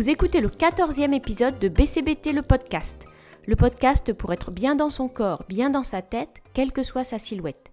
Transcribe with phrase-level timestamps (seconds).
[0.00, 3.04] Vous écoutez le 14e épisode de BCBT le podcast.
[3.46, 7.04] Le podcast pour être bien dans son corps, bien dans sa tête, quelle que soit
[7.04, 7.70] sa silhouette.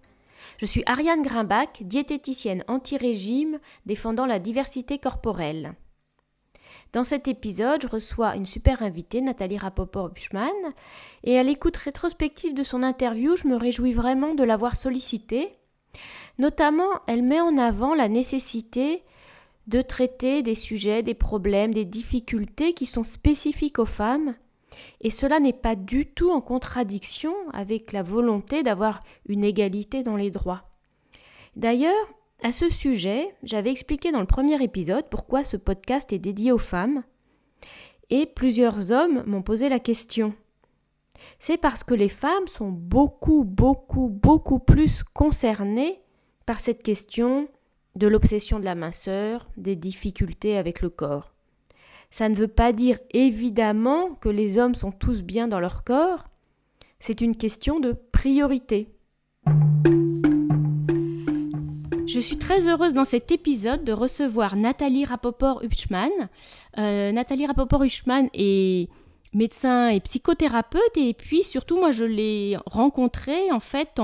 [0.58, 5.72] Je suis Ariane Grimbach, diététicienne anti-régime défendant la diversité corporelle.
[6.92, 10.74] Dans cet épisode, je reçois une super invitée, Nathalie Rapoport-Buchmann,
[11.24, 15.56] et à l'écoute rétrospective de son interview, je me réjouis vraiment de l'avoir sollicitée.
[16.38, 19.02] Notamment, elle met en avant la nécessité
[19.68, 24.34] de traiter des sujets, des problèmes, des difficultés qui sont spécifiques aux femmes,
[25.00, 30.16] et cela n'est pas du tout en contradiction avec la volonté d'avoir une égalité dans
[30.16, 30.64] les droits.
[31.54, 31.94] D'ailleurs,
[32.42, 36.58] à ce sujet, j'avais expliqué dans le premier épisode pourquoi ce podcast est dédié aux
[36.58, 37.02] femmes,
[38.10, 40.34] et plusieurs hommes m'ont posé la question.
[41.38, 46.00] C'est parce que les femmes sont beaucoup, beaucoup, beaucoup plus concernées
[46.46, 47.48] par cette question
[47.98, 51.34] de l'obsession de la minceur, des difficultés avec le corps.
[52.10, 56.28] Ça ne veut pas dire évidemment que les hommes sont tous bien dans leur corps,
[57.00, 58.88] c'est une question de priorité.
[62.06, 66.10] Je suis très heureuse dans cet épisode de recevoir Nathalie Rapoport-Huchman.
[66.78, 68.88] Euh, Nathalie Rapoport-Huchman est
[69.34, 74.00] médecin et psychothérapeute et puis surtout moi je l'ai rencontré en fait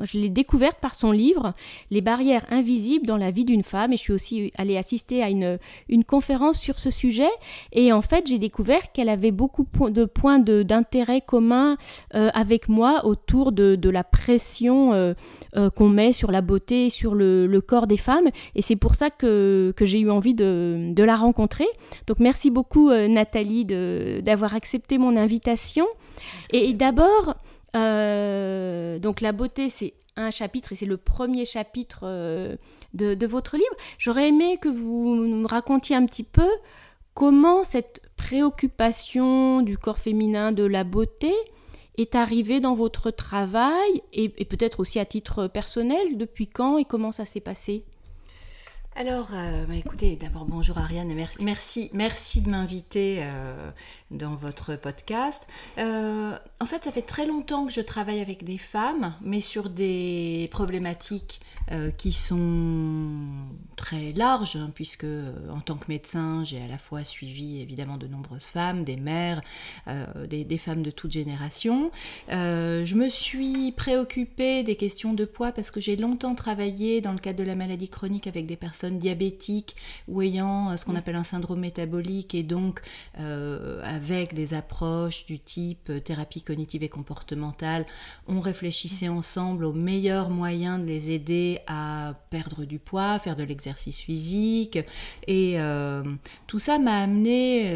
[0.00, 1.52] je l'ai découverte par son livre
[1.90, 3.92] Les barrières invisibles dans la vie d'une femme.
[3.92, 7.28] Et je suis aussi allée assister à une, une conférence sur ce sujet.
[7.72, 11.76] Et en fait j'ai découvert qu'elle avait beaucoup de points d'intérêt communs
[12.14, 15.14] euh, avec moi autour de, de la pression euh,
[15.56, 18.28] euh, qu'on met sur la beauté sur le, le, corps des femmes.
[18.54, 21.66] Et c'est pour ça que, que j'ai eu envie de, de la rencontrer.
[22.06, 25.86] Donc merci beaucoup Nathalie d'avoir accepté mon invitation.
[26.50, 27.36] Et d'abord,
[27.76, 32.56] euh, donc la beauté, c'est un chapitre et c'est le premier chapitre euh,
[32.94, 33.76] de, votre livre.
[33.98, 36.48] J'aurais aimé que vous nous racontiez un petit peu
[37.14, 41.32] comment cette préoccupation du corps féminin, de la beauté,
[41.98, 46.18] est arrivée dans votre travail et peut-être aussi à titre personnel.
[46.18, 47.84] Depuis quand et comment ça s'est passé?
[48.98, 53.70] Alors, euh, bah, écoutez, d'abord bonjour Ariane, merci, merci, merci de m'inviter euh,
[54.10, 55.46] dans votre podcast.
[55.76, 59.68] Euh, en fait, ça fait très longtemps que je travaille avec des femmes, mais sur
[59.68, 61.40] des problématiques
[61.98, 63.18] qui sont
[63.74, 65.04] très larges, hein, puisque
[65.50, 69.40] en tant que médecin, j'ai à la fois suivi évidemment de nombreuses femmes, des mères,
[70.28, 71.90] des, des, femmes de toute génération.
[72.28, 77.18] je me suis préoccupée des questions de poids parce que j'ai longtemps travaillé dans le
[77.18, 79.76] cadre de la maladie chronique avec des personnes diabétiques
[80.08, 80.96] ou ayant euh, ce qu'on mm.
[80.96, 82.80] appelle un syndrome métabolique et donc
[83.18, 87.86] euh, avec des approches du type euh, thérapie cognitive et comportementale,
[88.26, 93.44] on réfléchissait ensemble aux meilleurs moyens de les aider à perdre du poids, faire de
[93.44, 94.78] l'exercice physique
[95.26, 95.58] et
[96.46, 97.70] tout ça m'a amené,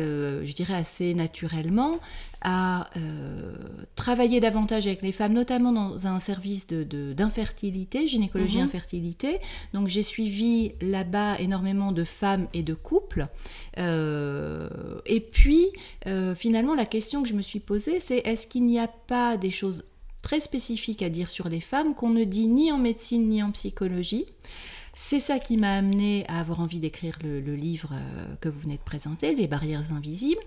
[0.44, 1.99] je dirais assez naturellement,
[2.43, 3.53] à euh,
[3.97, 8.65] travailler davantage avec les femmes, notamment dans un service d'infertilité, de, gynécologie mhm.
[8.65, 9.39] infertilité.
[9.75, 13.27] Donc j'ai suivi là-bas énormément de femmes et de couples.
[13.79, 14.69] Euh,
[15.06, 15.67] et puis
[16.06, 19.37] euh, finalement la question que je me suis posée, c'est est-ce qu'il n'y a pas
[19.37, 19.84] des choses
[20.23, 23.50] très spécifiques à dire sur les femmes qu'on ne dit ni en médecine ni en
[23.50, 24.27] psychologie?
[24.93, 27.95] C'est ça qui m'a amené à avoir envie d'écrire le, le, livre
[28.41, 30.43] que vous venez de présenter, Les barrières invisibles.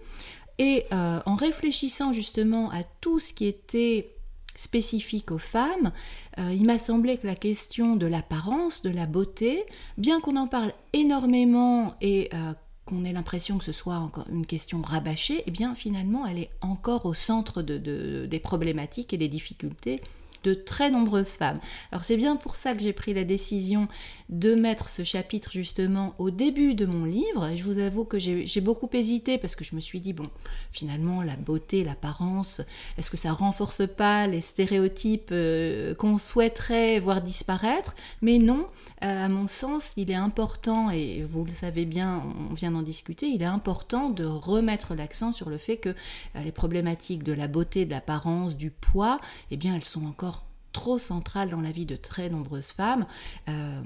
[0.60, 4.10] Et euh, en réfléchissant justement à tout ce qui était
[4.56, 5.92] spécifique aux femmes,
[6.38, 9.66] euh, il m'a semblé que la question de l'apparence, de la beauté,
[9.98, 12.54] bien qu'on en parle énormément et euh,
[12.86, 16.52] qu'on ait l'impression que ce soit encore une question rabâchée, eh bien finalement elle est
[16.62, 20.02] encore au centre des problématiques et des difficultés
[20.44, 21.60] de très nombreuses femmes.
[21.92, 23.88] Alors c'est bien pour ça que j'ai pris la décision
[24.30, 27.48] de mettre ce chapitre justement au début de mon livre.
[27.48, 30.30] Et je vous avoue que j'ai beaucoup hésité parce que je me suis dit, bon,
[30.72, 32.62] finalement, la beauté, l'apparence,
[32.98, 37.96] est-ce que ça renforce pas les stéréotypes euh, qu'on souhaiterait voir disparaître?
[38.22, 38.68] Mais non,
[39.04, 42.82] euh, à mon sens, il est important, et vous le savez bien, on vient d'en
[42.82, 47.34] discuter, il est important de remettre l'accent sur le fait que euh, les problématiques de
[47.34, 49.20] la beauté, de l'apparence, du poids,
[49.52, 50.33] eh bien, elles sont encore
[50.74, 53.06] trop centrale dans la vie de très nombreuses femmes.
[53.48, 53.82] Euh,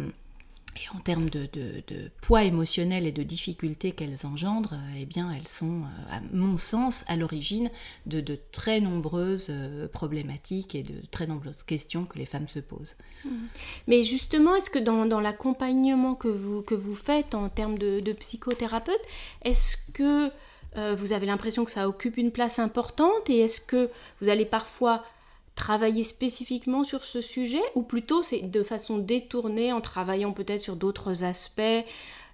[0.75, 1.49] et en termes de,
[2.21, 7.03] poids émotionnel et de difficultés qu'elles engendrent, eh bien, elles sont, euh, à mon sens,
[7.07, 7.71] à l'origine
[8.05, 12.95] de, très nombreuses euh, problématiques et de très nombreuses questions que les femmes se posent.
[13.25, 13.29] Mmh.
[13.87, 19.01] Mais justement, est-ce que dans, l'accompagnement que vous, que vous faites en termes de, psychothérapeute,
[19.43, 20.31] est-ce que
[20.95, 23.89] vous avez l'impression que ça occupe une place importante et est-ce que
[24.21, 25.03] vous allez parfois
[25.57, 30.77] travailler spécifiquement sur ce sujet ou plutôt c'est de façon détournée en travaillant peut-être sur
[30.77, 31.83] d'autres aspects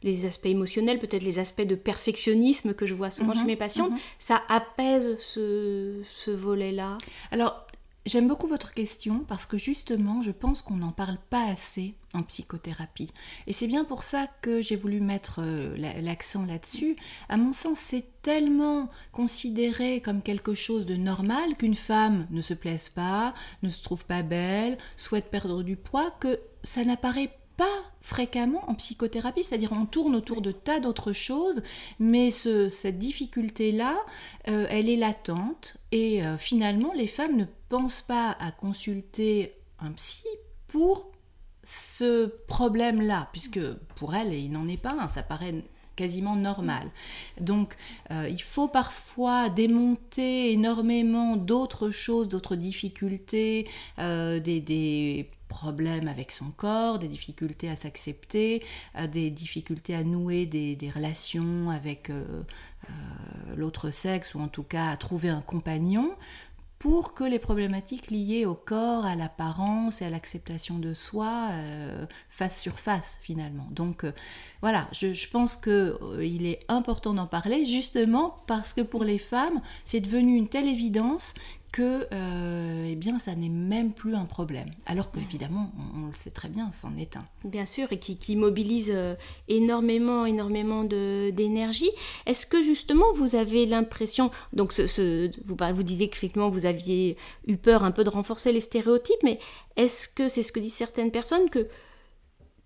[0.03, 3.55] les aspects émotionnels, peut-être les aspects de perfectionnisme que je vois souvent chez Mhm, mes
[3.55, 3.97] patientes, mhm.
[4.19, 6.97] ça apaise ce, ce volet-là?
[7.31, 7.65] Alors,
[8.05, 12.21] j'aime beaucoup votre question parce que justement, je pense qu'on n'en parle pas assez en
[12.23, 13.09] psychothérapie.
[13.47, 16.95] Et c'est bien pour ça que j'ai voulu mettre euh, la- l'accent là-dessus.
[17.29, 22.53] À mon sens, c'est tellement considéré comme quelque chose de normal qu'une femme ne se
[22.53, 23.33] plaise pas,
[23.63, 27.65] ne se trouve pas belle, souhaite perdre du poids, que ça n'apparaît pas
[28.01, 31.61] fréquemment en psychothérapie, c'est-à-dire on tourne autour de tas d'autres choses,
[32.00, 33.97] mais ce- cette difficulté-là,
[34.47, 39.91] euh, elle est latente et euh, finalement les femmes ne pensent pas à consulter un
[39.91, 40.27] psy
[40.67, 41.11] pour
[41.63, 43.61] ce problème-là, puisque
[43.95, 45.63] pour elles, il n'en est pas un, ça paraît
[45.95, 46.89] quasiment normal.
[47.39, 47.75] Donc
[48.11, 56.97] euh, il faut parfois démonter énormément d'autres choses, d'autres difficultés, des problèmes avec son corps,
[56.97, 58.63] des difficultés à s'accepter,
[58.97, 62.23] euh, des difficultés à nouer des, relations avec euh,
[62.89, 66.15] euh, l'autre sexe, ou en tout cas à trouver un compagnon,
[66.79, 71.50] pour que les problématiques liées au corps, à l'apparence et à l'acceptation de soi
[72.27, 73.69] fassent surface finalement.
[73.71, 74.06] Donc
[74.59, 79.61] voilà, je, je pense qu'il est important d'en parler justement parce que pour les femmes,
[79.85, 81.35] c'est devenu une telle évidence
[81.73, 84.69] que euh, eh bien, ça n'est même plus un problème.
[84.85, 87.25] Alors qu'évidemment, on, on le sait très bien, c'en est un.
[87.43, 89.15] Bien sûr, et qui, mobilise euh,
[89.47, 91.89] énormément, énormément d'énergie.
[92.27, 94.71] Est-ce que justement vous avez l'impression, donc
[95.45, 97.17] vous, par- vous disiez qu'effectivement vous aviez
[97.47, 99.39] eu peur un peu de renforcer les stéréotypes, mais
[99.75, 101.67] est-ce que c'est ce que disent certaines personnes que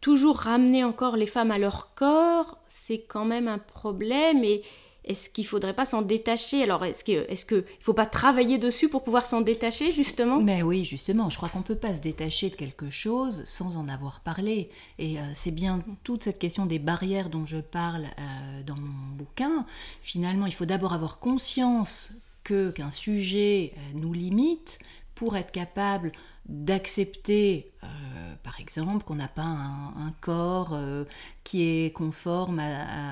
[0.02, 4.62] toujours ramener encore les femmes à leur corps, c'est quand même un problème et
[5.08, 6.64] est-ce qu'il faudrait pas s'en détacher?
[6.64, 10.40] Alors est-ce que est-ce que il faut pas travailler dessus pour pouvoir s'en détacher justement?
[10.40, 13.78] Mais oui, justement, je crois qu'on ne peut pas se détacher de quelque chose sans
[13.78, 14.70] en avoir parlé.
[15.00, 19.16] Et euh, c'est bien toute cette question des barrières dont je parle euh, dans mon
[19.16, 19.64] bouquin.
[20.02, 22.12] Finalement, il faut d'abord avoir conscience
[22.44, 24.80] qu'un sujet euh, nous limite
[25.16, 26.12] pour être capable
[26.48, 31.06] d'accepter, euh, par exemple, qu'on n'a pas un, corps euh,
[31.44, 32.62] qui est conforme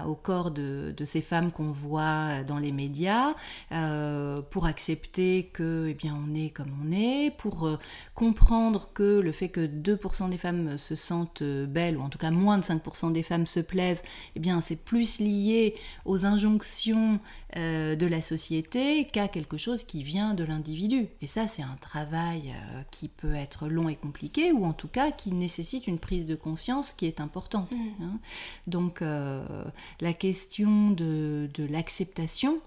[0.08, 3.34] au corps de, de ces femmes qu'on voit dans les médias,
[3.72, 7.70] euh, pour accepter que, eh bien, on est comme on est, pour
[8.14, 12.32] comprendre que le fait que 2% des femmes se sentent belles, ou en tout cas
[12.32, 14.04] moins de 5% des femmes se plaisent,
[14.36, 15.76] eh bien, c'est plus lié
[16.06, 17.20] aux injonctions
[17.56, 21.08] de la société qu'à quelque chose qui vient de l'individu.
[21.22, 22.54] Et ça, c'est un travail
[22.92, 26.94] qui peut être long et compliqué, en tout cas qui nécessite une prise de conscience
[26.94, 27.70] qui est importante.
[28.02, 28.20] hein.
[28.68, 29.64] Donc, euh,
[30.02, 32.60] la question de, de l'acceptation,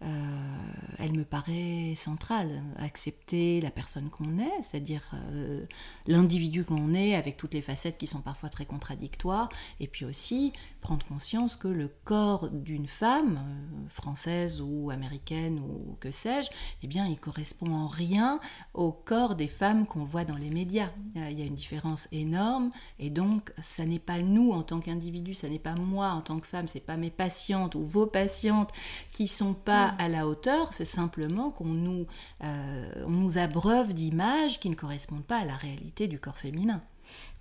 [0.00, 2.62] elle me paraît centrale.
[2.76, 5.02] Accepter la personne qu'on est, c'est-à-dire
[5.32, 5.64] euh,
[6.06, 9.48] l'individu qu'on est, avec toutes les facettes qui sont parfois très contradictoires,
[9.80, 15.96] et puis aussi prendre conscience que le corps d'une femme, euh, française ou américaine ou
[16.00, 16.50] que sais-je,
[16.82, 18.40] eh bien, il correspond en rien
[18.74, 20.90] au corps des femmes qu'on voit dans les médias.
[21.16, 24.80] Euh, Il y a une différence énorme, et donc, ça n'est pas nous en tant
[24.80, 28.06] qu'individus, ça n'est pas moi en tant que femme, c'est pas mes patientes ou vos
[28.06, 28.70] patientes
[29.12, 32.06] qui sont pas à la hauteur, c'est simplement qu'on nous,
[32.44, 36.82] euh, nous abreuve d'images qui ne correspondent pas à la réalité du corps féminin.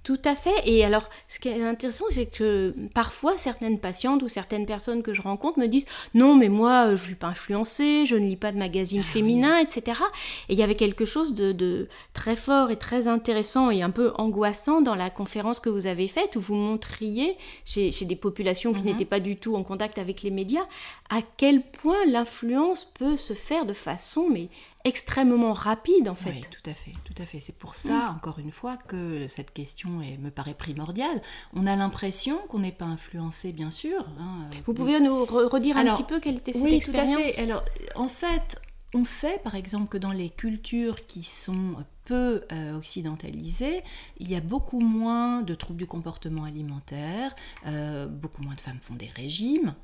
[0.07, 0.55] Tout à fait.
[0.63, 5.13] Et alors, ce qui est intéressant, c'est que parfois, certaines patientes ou certaines personnes que
[5.13, 5.83] je rencontre me disent
[6.13, 9.03] Non, mais moi, euh, je ne suis pas influencée, je ne lis pas de magazines
[9.03, 9.99] féminins, etc.
[10.47, 13.89] Et il y avait quelque chose de, de très fort et très intéressant et un
[13.89, 17.35] peu angoissant dans la conférence que vous avez faite, où vous montriez
[17.65, 18.85] chez, chez des populations qui Mhm.
[18.85, 20.65] n'étaient pas du tout en contact avec les médias,
[21.09, 24.47] à quel point l'influence peut se faire de façon mais
[24.87, 26.31] extrêmement rapide, en fait.
[26.31, 27.39] Oui, tout à fait, tout à fait.
[27.39, 31.21] C'est pour ça, encore une fois, que cette question est- me paraît primordiale.
[31.53, 34.07] On a l'impression qu'on n'est pas influencé, bien sûr.
[34.19, 37.21] hein, Vous pouvez nous re- redire un petit peu quelle était cette oui, expérience tout
[37.21, 37.41] à fait.
[37.43, 37.63] Alors,
[37.95, 38.59] en fait,
[38.93, 41.75] on sait par exemple que dans les cultures qui sont
[42.05, 43.83] peu euh, occidentalisées,
[44.17, 48.79] il y a beaucoup moins de troubles du comportement alimentaire, euh, beaucoup moins de femmes
[48.81, 49.75] font des régimes.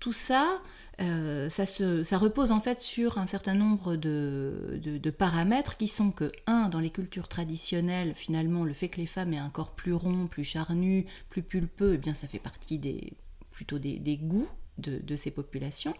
[0.00, 0.60] Tout ça,
[1.00, 5.88] euh, ça, se, ça repose en fait sur un certain nombre de, de- paramètres qui
[5.88, 9.50] sont que, un, dans les cultures traditionnelles, finalement, le fait que les femmes aient un
[9.50, 13.12] corps plus rond, plus charnu, plus pulpeux, eh bien, ça fait partie des,
[13.50, 14.48] plutôt des, des goûts
[14.78, 15.94] de, de ces populations.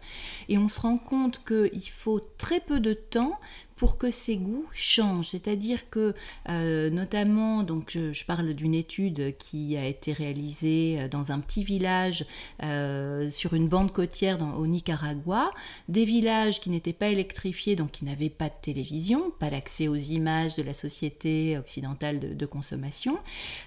[0.49, 3.39] Et on se rend compte qu'il faut très peu de temps
[3.77, 5.29] pour que ses goûts changent.
[5.29, 6.13] C'est-à-dire que,
[6.49, 11.63] euh, notamment, donc je, parle d'une étude qui a été réalisée euh, dans un petit
[11.63, 12.25] village
[12.63, 15.51] euh, sur une bande côtière au Nicaragua,
[15.87, 19.95] des villages qui n'étaient pas électrifiés, donc qui n'avaient pas de télévision, pas d'accès aux
[19.95, 23.19] images de la société occidentale de, consommation.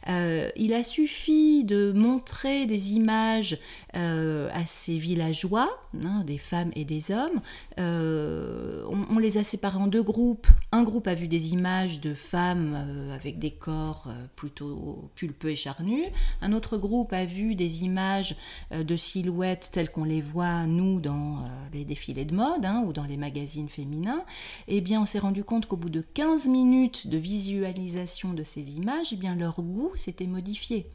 [0.09, 3.59] il a suffi de montrer des images
[3.93, 5.71] à ces villageois,
[6.02, 7.40] hein, des femmes et des hommes.
[7.79, 10.47] on les a séparés en deux groupes.
[10.73, 15.50] Un groupe a vu des images de femmes euh, avec des corps euh, plutôt pulpeux
[15.50, 16.07] et charnus.
[16.40, 18.37] Un autre groupe a vu des images
[18.73, 22.92] euh, de silhouettes telles qu'on les voit, nous, dans les défilés de mode hein, ou
[22.92, 24.25] dans les magazines féminins.
[24.69, 28.76] Eh bien, on s'est rendu compte qu'au bout de 15 minutes de visualisation de ces
[28.76, 30.90] images, eh bien, leur goût s'était modifié.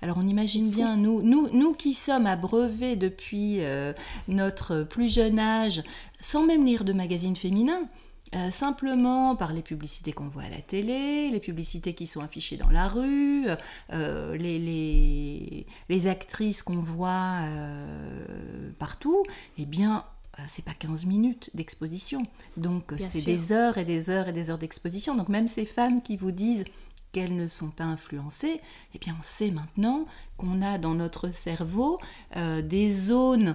[0.00, 3.60] Alors on imagine bien, nous, nous, nous qui sommes abreuvés depuis
[4.26, 5.82] notre plus jeune âge,
[6.20, 7.88] sans même lire de magazines féminins,
[8.34, 12.56] euh, simplement par les publicités qu'on voit à la télé, les publicités qui sont affichées
[12.58, 13.46] dans la rue,
[13.92, 19.22] euh, les, les, actrices qu'on voit euh, partout,
[19.56, 20.04] eh bien,
[20.46, 22.22] c'est pas 15 minutes d'exposition.
[22.56, 25.16] Donc, c'est des heures et des heures et des heures d'exposition.
[25.16, 26.64] Donc, même ces femmes qui vous disent
[27.12, 28.60] qu'elles ne sont pas influencées,
[28.94, 30.06] eh bien, on sait maintenant
[30.36, 31.98] qu'on a dans notre cerveau
[32.36, 33.54] des zones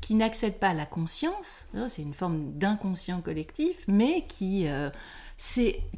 [0.00, 4.90] qui, n'accèdent pas à la conscience, hein, c'est une forme d'inconscient collectif, mais qui, euh,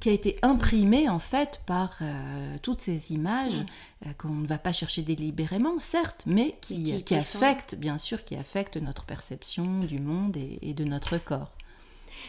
[0.01, 3.65] qui a été imprimé en fait par euh, toutes ces images
[4.07, 8.37] euh, qu'on ne va pas chercher délibérément, certes, mais qui, qui, affectent, bien sûr, qui
[8.37, 11.53] affectent notre perception du monde et de notre corps.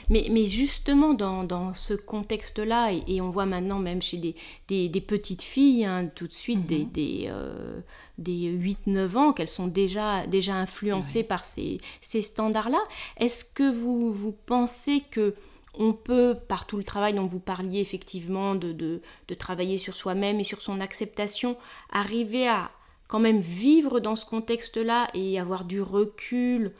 [0.10, 4.36] Mais, mais justement, dans, dans ce contexte-là, et, on voit maintenant même chez des,
[4.68, 6.92] des, des petites filles, hein, tout de suite, des, mhm.
[6.92, 7.80] des, euh,
[8.18, 8.52] des
[8.88, 12.82] 8-9 ans, qu'elles sont déjà, déjà influencées par ces, ces standards-là,
[13.18, 15.36] est-ce que vous, vous pensez que
[15.74, 19.96] on peut, par tout le travail dont vous parliez effectivement, de, de, de travailler sur
[19.96, 21.56] soi-même et sur son acceptation,
[21.92, 22.72] arriver à
[23.08, 26.72] quand même vivre dans ce contexte-là et avoir du recul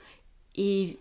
[0.56, 0.98] et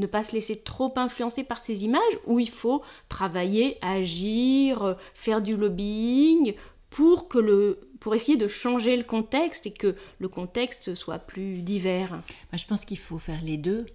[0.00, 5.40] ne pas se laisser trop influencer par ces images où il faut travailler, agir, faire
[5.40, 6.54] du lobbying
[6.90, 12.20] pour essayer de changer le contexte et que le contexte soit plus divers.
[12.52, 13.86] je pense qu'il faut faire les deux.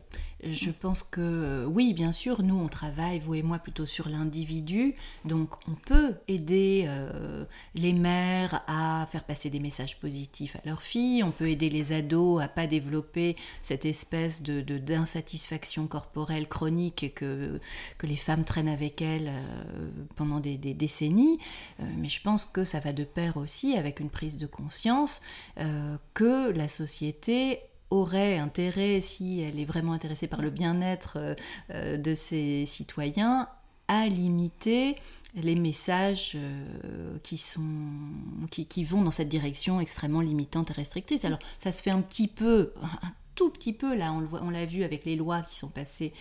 [0.45, 4.09] Je pense que euh, oui, bien sûr, nous on travaille, vous et moi, plutôt sur
[4.09, 10.59] l'individu, donc on peut aider euh, les mères à faire passer des messages positifs à
[10.65, 16.47] leurs filles, on peut aider les ados à pas développer cette espèce de d'insatisfaction corporelle
[16.47, 17.59] chronique que,
[17.97, 21.39] que les femmes traînent avec elles euh, pendant des, des décennies,
[21.97, 25.21] mais je pense que ça va de pair aussi avec une prise de conscience
[26.13, 31.35] que la société aurait intérêt, si elle est vraiment intéressée par le bien-être euh,
[31.71, 33.47] euh, de ses citoyens,
[33.87, 34.95] à limiter
[35.35, 37.61] les messages euh, qui, sont,
[38.49, 41.23] qui, vont dans cette direction extrêmement limitante et restrictrice.
[41.23, 44.65] Alors ça se fait un petit peu, un tout petit peu, là on, on l'a
[44.65, 46.13] vu avec les lois qui sont passées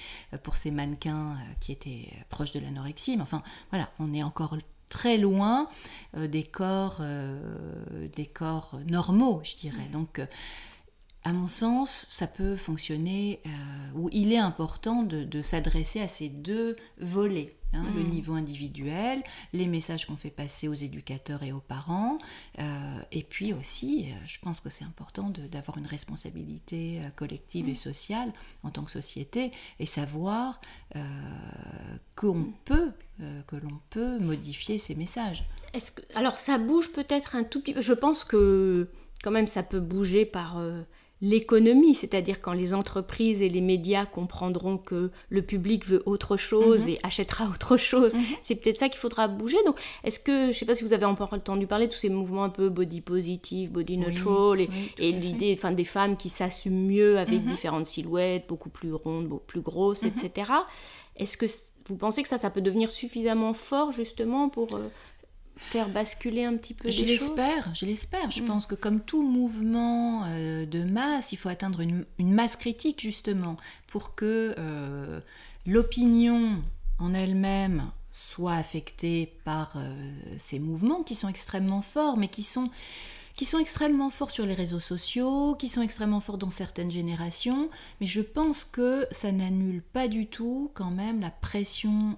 [0.42, 4.58] pour ces mannequins qui étaient proches de l'anorexie, mais enfin voilà, on est encore
[4.90, 5.70] très loin
[6.14, 7.00] des corps
[8.14, 10.20] des corps normaux je dirais donc
[11.24, 13.50] à mon sens, ça peut fonctionner, euh,
[13.94, 17.56] ou il est important de, s'adresser à ces deux volets.
[17.72, 18.08] Hein, le mm.
[18.08, 22.18] niveau individuel, les messages qu'on fait passer aux éducateurs et aux parents,
[22.60, 22.62] euh,
[23.10, 27.74] et puis aussi, euh, je pense que c'est important d'avoir une responsabilité collective et mm.
[27.74, 29.50] sociale en tant que société,
[29.80, 30.60] et savoir
[32.14, 32.52] qu'on mm.
[32.64, 32.92] peut,
[33.46, 35.44] que l'on peut modifier ces messages.
[35.72, 37.80] Est-ce que, alors ça bouge peut-être un tout petit peu.
[37.80, 38.88] Je pense que
[39.22, 40.60] quand même ça peut bouger par
[41.24, 46.84] l'économie, c'est-à-dire quand les entreprises et les médias comprendront que le public veut autre chose
[46.84, 46.90] mhm.
[46.90, 48.22] et achètera autre chose, mhm.
[48.42, 49.56] c'est peut-être ça qu'il faudra bouger.
[49.64, 51.98] Donc, est-ce que, je ne sais pas si vous avez encore entendu parler de tous
[51.98, 56.86] ces mouvements un peu body positive, body neutral, et, l'idée enfin, des femmes qui s'assument
[56.86, 57.50] mieux avec mhm.
[57.50, 60.52] différentes silhouettes, beaucoup plus rondes, beaucoup plus grosses, etc.
[61.16, 61.46] Est-ce que
[61.88, 64.74] vous pensez que ça, ça peut devenir suffisamment fort justement pour...
[64.74, 64.88] Euh,
[65.56, 68.30] faire basculer un petit peu Je l'espère, je l'espère.
[68.30, 68.46] Je mm.
[68.46, 73.56] pense que comme tout mouvement euh, de masse, il faut atteindre une, masse critique justement
[73.86, 75.20] pour que euh,
[75.66, 76.62] l'opinion
[76.98, 82.70] en elle-même soit affectée par euh, ces mouvements qui sont extrêmement forts, mais qui sont
[83.34, 87.68] qui sont extrêmement forts sur les réseaux sociaux, qui sont extrêmement forts dans certaines générations,
[88.00, 92.16] mais je pense que ça n'annule pas du tout quand même la pression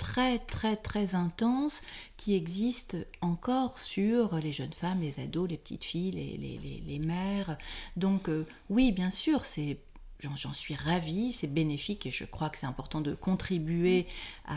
[0.00, 1.82] très très très intense
[2.16, 6.98] qui existe encore sur les jeunes femmes, les ados, les petites filles, les, les, les,
[6.98, 7.58] mères.
[7.96, 9.78] Donc euh, oui, bien sûr, c'est
[10.20, 14.06] j'en suis ravie, c'est bénéfique et je crois que c'est important de contribuer
[14.46, 14.56] à,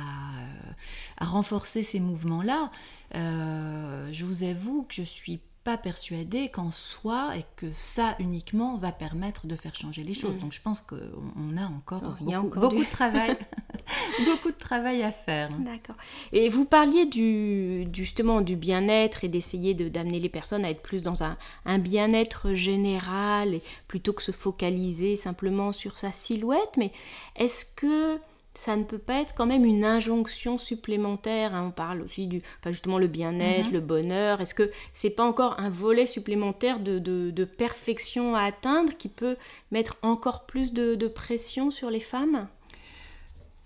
[1.18, 2.72] à renforcer ces mouvements-là.
[3.16, 8.78] Euh, je vous avoue que je suis pas persuadée qu'en soi et que ça uniquement
[8.78, 10.36] va permettre de faire changer les choses.
[10.36, 10.40] Mm.
[10.40, 13.38] Donc je pense qu'on a encore, beaucoup, de travail,
[14.26, 15.50] beaucoup de travail à faire.
[15.60, 15.96] D'accord.
[16.32, 21.02] Et vous parliez du, justement du bien-être et d'essayer d'amener les personnes à être plus
[21.02, 26.72] dans un, un bien-être général et plutôt que se focaliser simplement sur sa silhouette.
[26.78, 26.92] Mais
[27.36, 28.20] est-ce que
[28.56, 31.56] ça ne peut pas être quand même une injonction supplémentaire.
[31.56, 31.68] Hein?
[31.68, 33.74] On parle aussi du, enfin justement le bien-être, mhm.
[33.74, 34.42] le bonheur.
[34.42, 39.36] Est-ce que c'est pas encore un volet supplémentaire de, perfection à atteindre qui peut
[39.72, 42.48] mettre encore plus de, pression sur les femmes?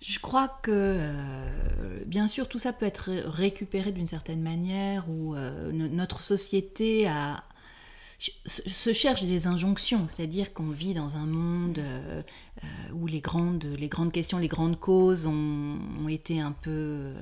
[0.00, 5.34] Je crois que, euh, bien sûr, tout ça peut être récupéré d'une certaine manière, où
[5.34, 7.10] euh, notre société
[8.18, 12.22] se cherche des injonctions, c'est-à-dire qu'on vit dans un monde euh,
[12.92, 15.78] où les grandes, les grandes questions, les grandes causes ont,
[16.08, 17.14] été un peu euh,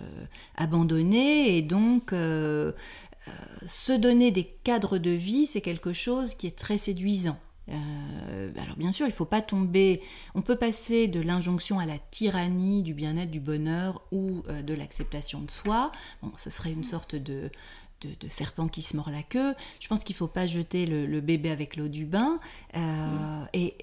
[0.56, 6.78] abandonnées et donc se donner des cadres de vie, c'est quelque chose qui est très
[6.78, 7.38] séduisant.
[7.68, 10.02] Alors bien sûr, il ne faut pas tomber,
[10.34, 15.40] on peut passer de l'injonction à la tyrannie du bien-être, du bonheur ou de l'acceptation
[15.40, 15.90] de soi.
[16.22, 17.50] Bon, ce serait une sorte de,
[18.00, 19.54] de, serpent qui se mord la queue.
[19.80, 22.38] Je pense qu'il ne faut pas jeter le, bébé avec l'eau du bain.
[22.76, 23.76] Euh, et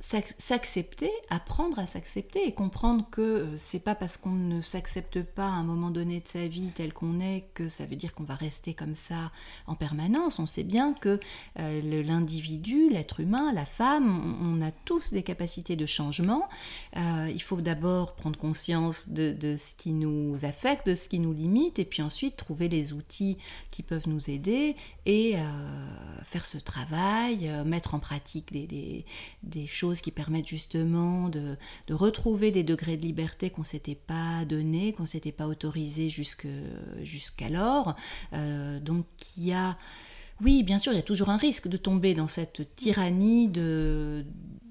[0.00, 5.46] s'accepter, apprendre à s'accepter et comprendre que euh, c'est pas parce qu'on ne s'accepte pas
[5.46, 8.22] à un moment donné de sa vie tel qu'on est que ça veut dire qu'on
[8.22, 9.32] va rester comme ça
[9.66, 10.38] en permanence.
[10.38, 11.18] On sait bien que
[11.58, 16.48] euh, l'individu, l'être humain, la femme, on, a tous des capacités de changement.
[16.96, 21.32] Euh, il faut d'abord prendre conscience de, ce qui nous affecte, de ce qui nous
[21.32, 23.36] limite, et puis ensuite trouver les outils
[23.70, 24.76] qui peuvent nous aider
[25.06, 25.36] et
[26.24, 29.04] faire ce travail, mettre en pratique des,
[29.42, 31.56] des choses qui permettent justement de,
[31.90, 36.08] retrouver des degrés de liberté qu'on ne s'était pas donné, qu'on ne s'était pas autorisé
[36.10, 37.96] jusqu'alors.
[38.32, 39.76] Euh, donc il y a,
[40.40, 44.24] oui, bien sûr, il y a toujours un risque de tomber dans cette tyrannie de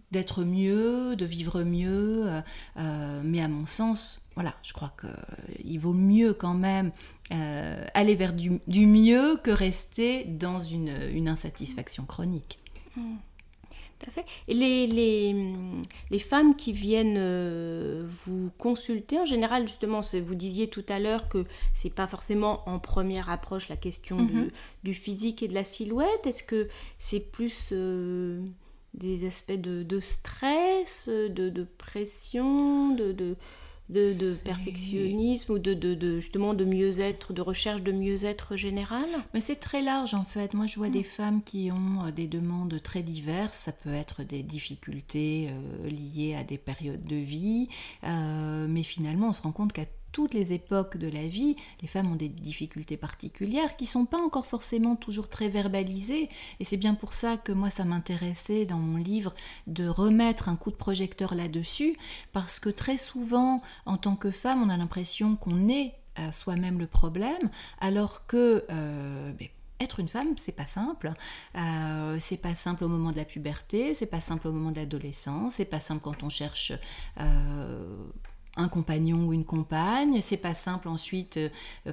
[0.10, 2.42] d'être mieux, de vivre mieux, euh,
[2.78, 6.94] euh, mais à mon sens, voilà, je crois qu'il vaut mieux quand même
[7.30, 12.60] aller vers du, mieux que rester dans une, insatisfaction chronique.
[12.96, 13.16] Mmh.
[14.00, 14.26] Tout à fait.
[14.48, 15.36] Et les, les,
[16.12, 21.30] les, femmes qui viennent euh, vous consulter, en général, justement, vous disiez tout à l'heure
[21.30, 24.52] que c'est pas forcément en première approche la question du, mhm.
[24.84, 26.28] du, physique et de la silhouette.
[26.28, 26.68] Est-ce que
[27.00, 28.40] c'est plus euh,
[28.94, 33.36] des aspects de, de stress, de, de pression, de, de
[33.90, 39.06] de, perfectionnisme ou de, de, justement de mieux-être, de recherche de mieux-être général?
[39.34, 40.54] Mais c'est très large en fait.
[40.54, 41.06] Moi je vois des mm.
[41.06, 43.58] femmes qui ont euh, des demandes très diverses.
[43.58, 47.70] Ça peut être des difficultés euh, liées à des périodes de vie,
[48.04, 49.86] euh, mais finalement on se rend compte qu'à
[50.18, 54.18] toutes les époques de la vie, les femmes ont des difficultés particulières qui sont pas
[54.18, 56.28] encore forcément toujours très verbalisées.
[56.60, 59.36] Et c'est bien pour ça que moi, ça m'intéressait dans mon livre
[59.68, 61.96] de remettre un coup de projecteur là-dessus,
[62.34, 65.94] parce que très souvent, en tant que femme, on a l'impression qu'on est
[66.32, 69.50] soi-même le problème, alors que euh, ben,
[69.80, 71.14] être une femme, c'est pas simple.
[71.56, 74.78] Euh, c'est pas simple au moment de la puberté, c'est pas simple au moment de
[74.78, 76.74] l'adolescence, c'est pas simple quand on cherche
[77.20, 78.08] euh,
[78.58, 80.20] un compagnon ou une compagne.
[80.22, 81.50] C'est pas simple ensuite euh,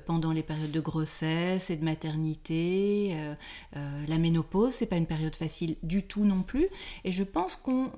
[0.07, 3.12] pendant les périodes de grossesse et de maternité.
[3.14, 3.35] Euh,
[3.77, 6.66] euh, la ménopause, c'est pas une période facile du tout non plus.
[7.05, 7.90] Et je pense qu'on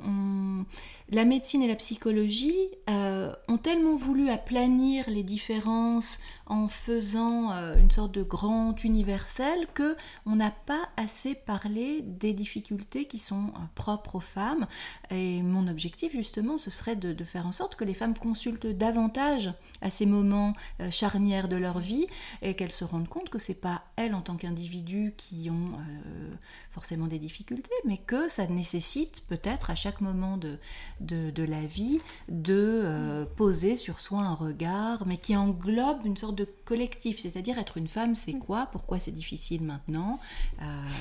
[1.11, 8.13] la médecine et la psychologie ont tellement voulu aplanir les différences en faisant une sorte
[8.13, 14.21] de grand universel que on n'a pas assez parlé des difficultés qui sont propres aux
[14.21, 14.67] femmes.
[15.11, 19.53] Et mon objectif justement, ce serait de faire en sorte que les femmes consultent davantage
[19.81, 22.07] à ces moments euh, charnières de leur vie
[22.42, 26.35] et qu'elles se rendent compte que c'est pas elles en tant qu'individus qui ont euh,
[26.71, 30.59] forcément des difficultés, mais que ça nécessite peut-être à chaque moment de,
[31.01, 36.35] de, la vie de euh, poser sur soi un regard, mais qui englobe une sorte
[36.35, 40.19] de collectif, c'est-à-dire être une femme, c'est quoi, pourquoi c'est difficile maintenant?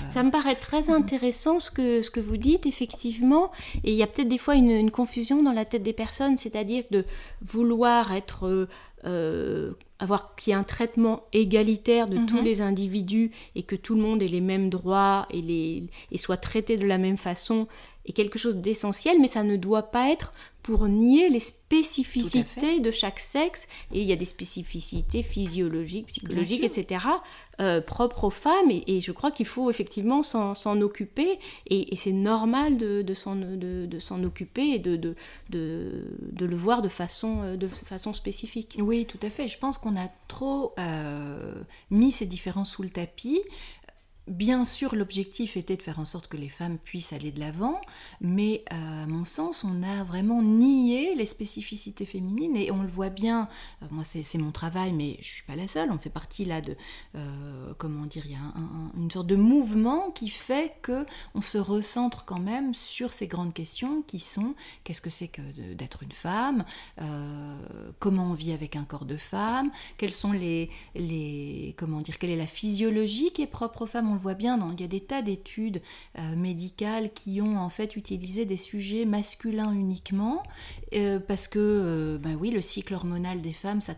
[0.10, 3.52] Ça me paraît très intéressant ce que, ce que vous dites, effectivement,
[3.84, 6.38] et il y a peut-être des fois une, une confusion dans la tête des personnes,
[6.38, 7.06] c'est-à-dire de
[7.46, 8.68] vouloir être euh,
[9.06, 12.44] euh, avoir qu'il y ait un traitement égalitaire de tous mhm.
[12.44, 16.38] les individus et que tout le monde ait les mêmes droits et, les, et soit
[16.38, 17.68] traité de la même façon
[18.06, 20.34] est quelque chose d'essentiel, mais ça ne doit pas être
[20.66, 23.68] pour nier les spécificités de chaque sexe.
[23.92, 27.06] Et il y a des spécificités physiologiques, psychologiques, etc.,
[27.62, 28.72] euh, propres aux femmes.
[28.72, 31.38] Et, je crois qu'il faut effectivement s'en occuper.
[31.68, 35.16] Et, c'est normal de, de s'en occuper et de, de,
[35.52, 38.76] de, le voir de façon, euh, de façon spécifique.
[38.80, 39.48] Oui, tout à fait.
[39.48, 43.40] Je pense qu'on a trop euh, mis ces différences sous le tapis.
[44.28, 47.80] Bien sûr, l'objectif était de faire en sorte que les femmes puissent aller de l'avant,
[48.22, 52.88] mais euh, à mon sens, on a vraiment nié les spécificités féminines et on le
[52.88, 53.48] voit bien.
[53.84, 55.92] Euh, moi, c'est mon travail, mais je suis pas la seule.
[55.92, 56.76] On fait partie là de
[57.14, 58.40] euh, comment dire, il y a
[58.98, 63.54] une sorte de mouvement qui fait que on se recentre quand même sur ces grandes
[63.54, 65.42] questions qui sont qu'est-ce que c'est que
[65.74, 66.66] d'être une femme,
[68.00, 72.32] comment on vit avec un corps de femme, quelles sont les les comment dire, quelle
[72.32, 75.02] est la physiologie qui est propre aux femmes le voit bien, il y a des
[75.02, 75.82] tas d'études
[76.18, 80.42] euh, médicales qui ont en fait utilisé des sujets masculins uniquement,
[80.96, 83.94] euh, parce que, euh, ben oui, le cycle hormonal des femmes, ça,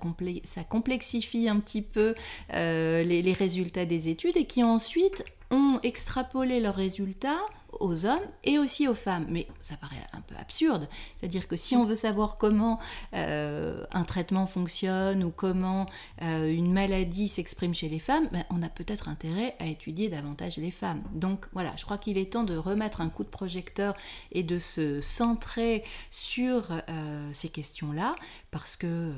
[0.66, 2.16] complexifie un petit peu
[2.52, 7.40] les, résultats des études, et qui ensuite ont extrapolé leurs résultats
[7.80, 9.26] aux hommes et aussi aux femmes.
[9.30, 10.88] Mais ça paraît un peu absurde.
[11.16, 12.80] C'est-à-dire que si on veut savoir comment
[13.14, 15.88] euh, un traitement fonctionne ou comment
[16.22, 20.58] euh, une maladie s'exprime chez les femmes, ben, on a peut-être intérêt à étudier davantage
[20.58, 21.02] les femmes.
[21.14, 23.96] Donc voilà, je crois qu'il est temps de remettre un coup de projecteur
[24.32, 28.16] et de se centrer sur euh, ces questions-là
[28.52, 29.14] parce que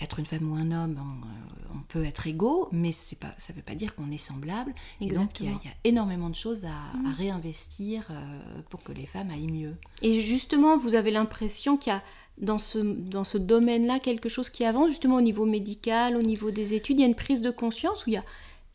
[0.00, 3.56] être une femme ou un homme, on, euh, peut être égaux, mais pas, ça ne
[3.56, 4.74] veut pas dire qu'on est semblable.
[5.00, 7.14] Et donc il y, a énormément de choses à, mm.
[7.18, 9.76] réinvestir euh, pour que les femmes aillent mieux.
[10.02, 12.02] Et justement, vous avez l'impression qu'il y a
[12.38, 16.50] dans ce, dans ce domaine-là quelque chose qui avance, justement au niveau médical, au niveau
[16.50, 18.24] des études, il y a une prise de conscience où il y a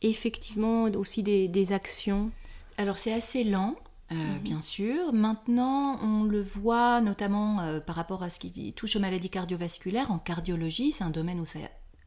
[0.02, 2.30] effectivement aussi des, des actions?
[2.78, 3.76] Alors c'est assez lent,
[4.12, 4.38] euh, mhm.
[4.38, 5.12] bien sûr.
[5.12, 10.10] Maintenant, on le voit notamment euh, par rapport à ce qui touche aux maladies cardiovasculaires.
[10.10, 11.58] En cardiologie, c'est un domaine où ça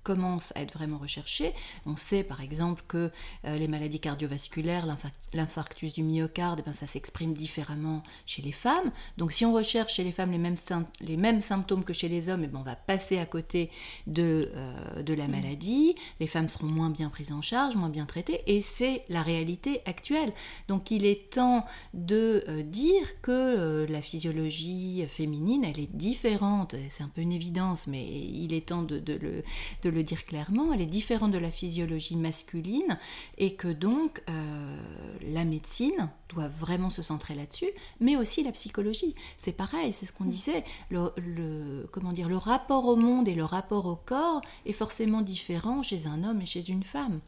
[0.04, 1.54] commence à être vraiment recherché.
[1.86, 3.12] On sait par exemple que
[3.46, 4.86] euh, les maladies cardiovasculaires,
[5.34, 8.92] l'infarctus du myocarde, eh ben, ça s'exprime différemment chez les femmes.
[9.18, 10.56] Donc si on recherche chez les femmes les mêmes,
[11.02, 13.70] les mêmes symptômes que chez les hommes, eh ben, on va passer à côté
[14.08, 15.32] de, euh, de la mm.
[15.32, 15.96] maladie.
[16.20, 19.82] Les femmes seront moins bien prises en charge, moins bien traitées, et c'est la réalité
[19.86, 20.32] actuelle.
[20.68, 26.76] Donc il est temps de euh, dire que la physiologie féminine, elle est différente.
[26.90, 29.44] C'est un peu une évidence, mais il est temps de, de le,
[29.84, 32.98] de le dire clairement, elle est différente de la physiologie masculine
[33.38, 34.78] et que donc euh,
[35.22, 39.16] la médecine doit vraiment se centrer là-dessus, mais aussi la psychologie.
[39.38, 40.30] C'est pareil, c'est ce qu'on mm.
[40.30, 40.64] disait.
[40.90, 45.84] Le, comment dire, le rapport au monde et le rapport au corps est forcément différent
[45.84, 47.20] chez un homme et chez une femme,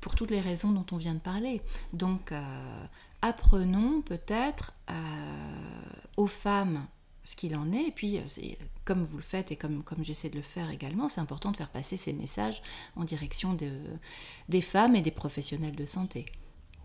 [0.00, 1.60] pour toutes les raisons dont on vient de parler.
[1.92, 2.40] Donc, euh,
[3.22, 4.94] apprenons peut-être euh,
[6.16, 6.86] aux femmes
[7.26, 7.88] ce qu'il en est.
[7.88, 8.20] Et puis,
[8.84, 11.56] comme vous le faites et comme, comme j'essaie de le faire également, c'est important de
[11.56, 12.62] faire passer ces messages
[12.94, 13.70] en direction de,
[14.48, 16.26] des femmes et des professionnels de santé.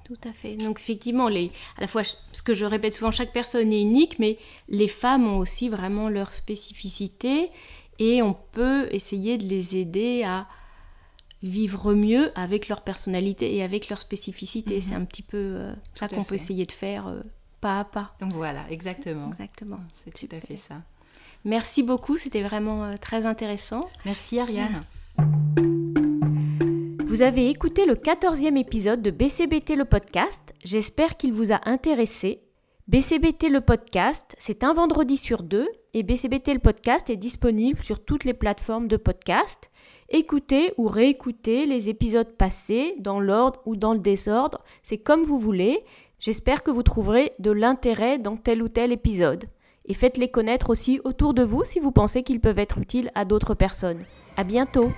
[0.04, 0.58] Tout à fait.
[0.58, 2.02] Donc effectivement, les, à la fois,
[2.34, 6.10] ce que je répète souvent, chaque personne est unique, mais les femmes ont aussi vraiment
[6.10, 7.52] leur spécificité
[8.00, 10.48] et on peut essayer de les aider à
[11.44, 14.78] vivre mieux avec leur personnalité et avec leur spécificité.
[14.78, 14.82] Mhm.
[14.82, 17.22] C'est un petit peu euh, ça qu'on peut essayer de faire euh,
[17.62, 18.12] pas à pas.
[18.20, 19.30] Donc voilà, exactement.
[19.30, 19.80] Exactement.
[19.94, 20.82] C'est tout à fait ça.
[21.46, 23.88] Merci beaucoup, c'était vraiment euh, très intéressant.
[24.06, 24.84] Merci Ariane.
[27.06, 30.54] Vous avez écouté le 14e épisode de BCBT le podcast.
[30.64, 32.42] J'espère qu'il vous a intéressé.
[32.88, 38.04] BCBT le podcast, c'est un vendredi sur deux et BCBT le podcast est disponible sur
[38.04, 39.70] toutes les plateformes de podcast.
[40.10, 45.40] Écoutez ou réécoutez les épisodes passés dans l'ordre ou dans le désordre, c'est comme vous
[45.40, 45.84] voulez.
[46.22, 49.46] J'espère que vous trouverez de l'intérêt dans tel ou tel épisode
[49.88, 53.26] et faites-les connaître aussi autour de vous si vous pensez qu'ils peuvent être utiles à
[53.26, 54.06] d'autres personnes.
[54.38, 54.92] À bientôt!